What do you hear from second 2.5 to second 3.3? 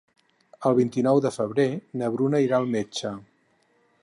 al metge.